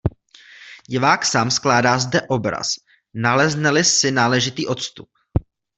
Divák 0.89 1.25
sám 1.25 1.51
skládá 1.51 1.99
zde 1.99 2.21
obraz, 2.21 2.67
nalezne-li 3.13 3.83
sí 3.83 4.11
náležitý 4.11 4.65
odstup. 4.67 5.09